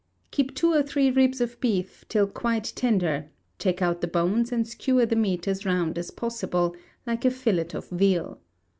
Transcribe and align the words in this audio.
Keep 0.31 0.55
two 0.55 0.73
or 0.73 0.81
three 0.81 1.11
ribs 1.11 1.41
of 1.41 1.59
beef 1.59 2.05
till 2.09 2.25
quite 2.25 2.63
tender, 2.75 3.29
take 3.59 3.83
out 3.83 4.01
the 4.01 4.07
bones, 4.07 4.51
and 4.51 4.67
skewer 4.67 5.05
the 5.05 5.15
meat 5.15 5.47
as 5.47 5.63
round 5.63 5.95
as 5.99 6.09
possible, 6.09 6.75
like 7.05 7.23
a 7.23 7.29
fillet 7.29 7.69
of 7.75 7.87
veal. 7.89 8.39